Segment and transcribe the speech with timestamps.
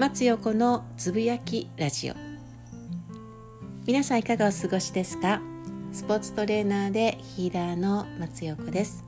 [0.00, 2.14] 松横のつぶやきラジオ。
[3.86, 5.42] 皆さんいかがお過ごしですか？
[5.92, 9.04] スポーツトレーナーでヒーラーの松横です。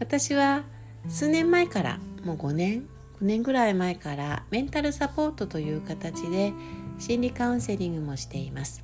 [0.00, 0.62] 私は
[1.10, 2.86] 数年前からもう5年
[3.20, 6.54] 5年ぐらい前からメンタルサポートという形で
[6.98, 8.82] 心理カウンセリングもしています。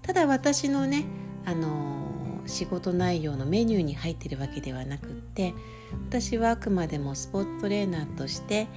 [0.00, 1.04] ただ私のね
[1.44, 2.06] あの
[2.48, 5.54] 仕事内容のメニューに入ってるわけではなくって
[6.08, 8.68] 私はあくまでもスポーツトレーナーとして、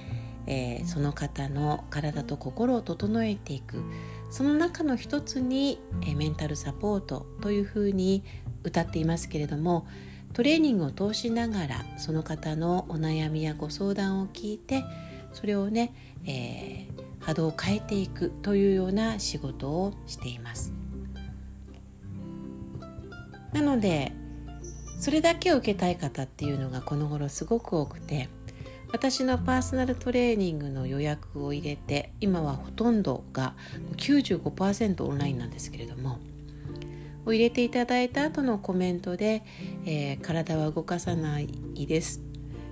[0.46, 3.82] えー、その方の体と心を整えていく
[4.30, 8.22] その中の一つに、えー、メンタルサポートというふうに
[8.64, 9.86] 歌っていますけれども
[10.32, 14.84] トレーニングを通しながらその方のお悩みやご相談を聞いて
[15.32, 15.94] それをね、
[16.26, 20.81] えー、波動を変えていくというような仕事をしています。
[23.52, 24.12] なので
[24.98, 28.28] それだけを受けたい方っていうのがこの頃すごく多くて
[28.92, 33.54] 私のパーソナルトレーニングの予約を入れて今はほとんどが
[33.96, 36.18] 95%オンラインなんですけれども
[37.24, 39.42] を入れていただいた後のコメントで、
[39.86, 41.48] えー、体は動かさない
[41.86, 42.20] です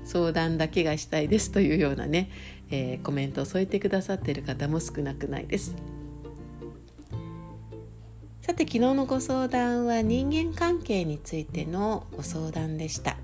[0.05, 2.31] 相談だけがしたいですというようなね、
[2.71, 5.77] えー、コメントを添えてくださっている方も少なくないです。
[8.41, 13.19] さて昨日のご相談は人間関係についてのご相談でした。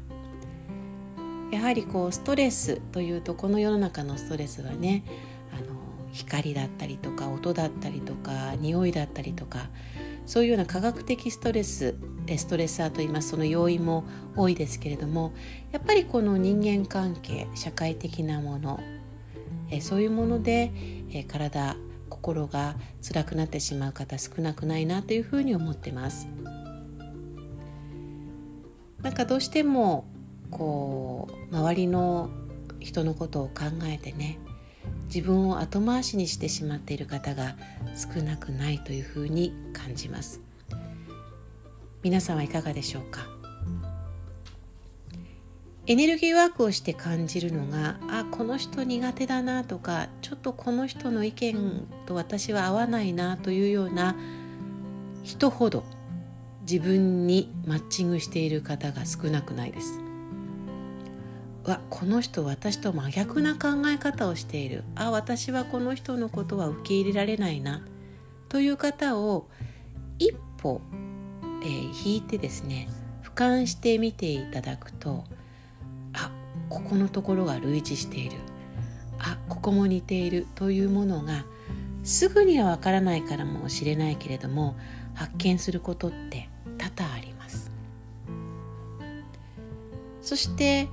[1.51, 5.05] やはりこうストレスというとこの世の中のストレスはね
[5.53, 5.79] あの
[6.13, 9.71] 光だったりとか音だったりとか匂いだったりとか
[10.27, 11.95] そういうような科学的ストレス
[12.37, 14.05] ストレッサーといいますその要因も
[14.37, 15.33] 多いですけれども
[15.71, 18.81] やっぱりこの人間関係社会的なもの
[19.71, 20.73] えそういうもので
[21.11, 21.77] え体
[22.09, 26.29] 心が辛くなってしまう方少なくないなというふうに思ってます。
[29.03, 30.05] なんかどうしても
[30.51, 32.31] こう周りの
[32.81, 34.39] 人のことを考えてね
[35.07, 37.57] 自分を後回しにしてしまっている方が
[37.95, 40.41] 少なくないというふうに感じます。
[42.03, 43.36] 皆さんはいかがでしょうか？
[45.89, 54.17] エネルギーワークをして感じるのがあこの人苦手だなとかちょっとこの人の意見と私は合わないなというような
[55.23, 55.85] 人ほど
[56.63, 60.01] 自分にマッチングしている方が少なくないです。
[61.65, 67.85] わこの人私と真逆な考え方をしているあ私はこの人のことは受け入れられないな
[68.49, 69.49] という方を
[70.19, 70.81] 一歩、
[71.63, 72.89] えー、引いてですね
[73.25, 75.25] 俯瞰してみていただくと
[76.69, 78.37] ここのところが類似している
[79.19, 81.45] あここも似ているというものが
[82.03, 84.77] すぐにはわからないからもしれないけれども
[85.15, 87.71] 発見することって多々あります
[90.23, 90.89] そして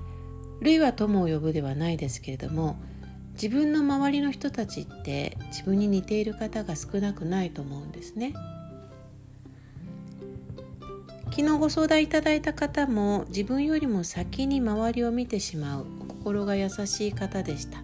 [0.61, 2.77] 類は友を呼ぶではないですけれども
[3.33, 8.33] 自分の周りの人たちって自分に似ている方が少なくないと思うんですね。
[11.35, 15.85] 昨日ご相談いただいた方も自分よりも先に周りを見てしまう。
[16.23, 17.83] 心が優しい方でした。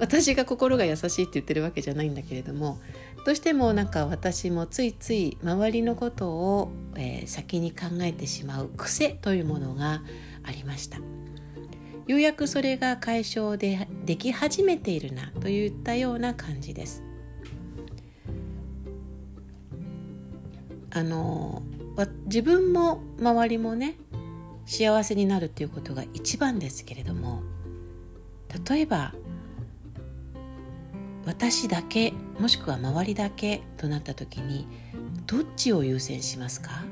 [0.00, 2.80] 私が心が優しいって言ってるわけじゃないんだけれども
[3.24, 10.02] どうしてもなんか私もついつい周りのことを、えー、先に考えてしまう癖というものが
[10.42, 10.98] ありました。
[10.98, 17.04] ようやくそれが解消ででき始めているなといったような感じです。
[20.94, 21.62] あの
[22.26, 23.96] 自分も周りもね
[24.66, 27.42] 幸せになるっていうことが一番ですけれども
[28.68, 29.14] 例えば
[31.24, 34.66] 私だけもしくは周りだけとなった時に
[35.26, 36.84] どっちを優先しますか？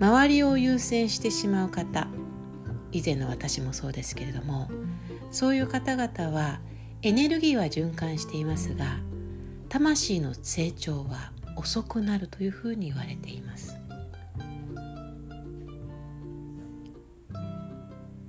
[0.00, 2.08] 周りを優先してしまう方
[2.90, 4.68] 以前の私もそうですけれども
[5.30, 6.60] そういう方々は
[7.02, 8.98] エネルギーは循環していますが
[9.68, 13.78] 魂の成長は遅くなるというふうに言われています。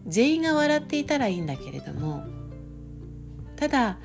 [0.09, 2.23] 全員が笑っていたらいいんだけれども
[3.55, 3.99] ただ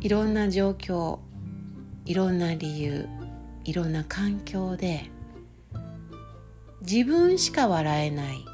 [0.00, 1.18] いろんな状況
[2.06, 3.08] いろんな理由
[3.64, 5.10] いろんな環境で
[6.82, 8.44] 自分しか笑えない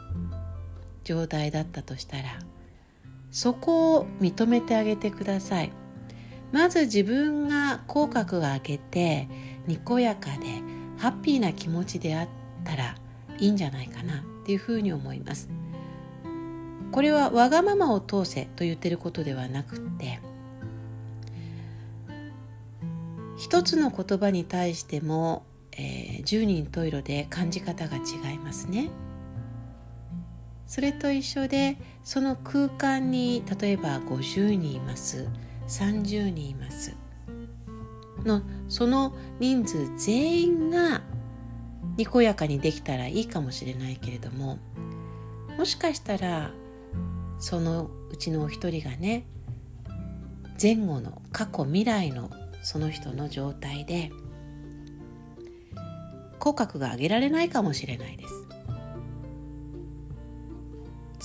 [1.04, 2.38] 状態だったとしたら
[3.30, 5.72] そこを認めてあげてください。
[6.52, 9.28] まず自分が口角が上げて
[9.66, 10.62] にこやかで
[10.96, 12.28] ハッピーな気持ちであっ
[12.64, 12.94] たら
[13.38, 15.50] いいんじゃないかなっていうふうに思います
[16.92, 20.20] これはわがままを通せと言ってることではなくって
[23.36, 28.88] 一つの言葉に対しても、えー、十人十色で感じ方が違いますね
[30.66, 35.28] それと一緒でその空間に例えば50人います。
[35.68, 36.96] 30人います。
[38.24, 41.02] のその人数全員が
[41.96, 44.58] にこやかにできたらいいかもしれないけれども
[45.56, 46.50] もしかしたら
[47.38, 49.24] そのうちのお一人がね
[50.60, 52.30] 前後の過去未来の
[52.62, 54.10] その人の状態で
[56.38, 58.45] 口角が上げられないかもしれないです。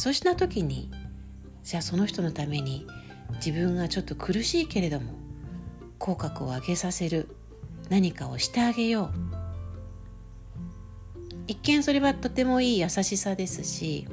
[0.02, 0.90] そうした時に
[1.62, 2.88] じゃあその人のために
[3.36, 5.14] 自分がちょっと苦しいけれども
[6.00, 7.28] 口角を上げさせる
[7.88, 9.14] 何かをしてあげよう。
[11.46, 14.08] 一見それはとてもいい優しさですし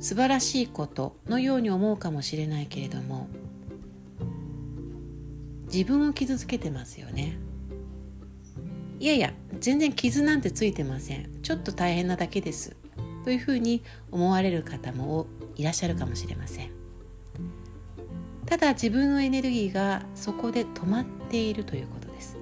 [0.00, 3.28] 素晴らしいことのように思うかもしれないけれども
[5.72, 7.38] 自分を傷つけてますよね。
[8.98, 11.40] いやいや全然傷なんてついてません。
[11.42, 12.74] ちょっと大変なだけです。
[13.24, 15.26] というふうに思われる方も
[15.56, 16.70] いらっしゃるかもしれません。
[18.46, 22.38] ただ自分のエネルギーがそこで止まっているということです。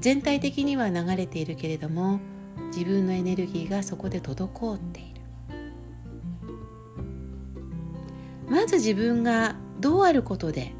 [0.00, 2.20] 全体的には流れているけれども
[2.74, 5.22] 自分のエネルギーがそこで滞っている。
[8.48, 10.74] まず自分がどうあることで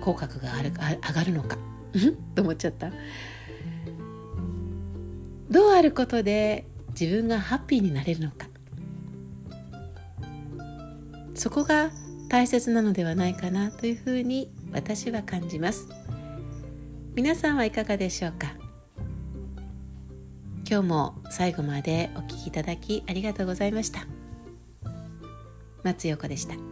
[0.00, 1.58] 口角が上がるのか。
[2.34, 2.90] と思っちゃった。
[5.50, 6.66] どうあることで
[6.98, 8.48] 自分がハッピーになれるのか。
[11.34, 11.90] そこが
[12.28, 15.88] 大切なのではないかなというふうに私は感じます。
[17.14, 18.54] 皆さんはいかがでしょうか？
[20.68, 24.06] 今日も最後までお聴きいただきありがとうございました。
[25.82, 26.71] 松陽子でした。